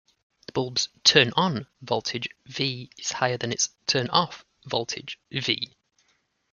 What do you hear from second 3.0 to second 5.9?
higher than its "turn off" voltage "V".